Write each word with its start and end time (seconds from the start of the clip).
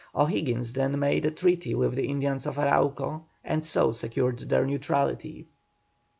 O'Higgins 0.15 0.73
then 0.73 0.97
made 0.97 1.25
a 1.25 1.29
treaty 1.29 1.75
with 1.75 1.93
the 1.93 2.07
Indians 2.07 2.47
of 2.47 2.55
Arauco, 2.57 3.25
and 3.45 3.63
so 3.63 3.91
secured 3.91 4.39
their 4.39 4.65
neutrality. 4.65 5.45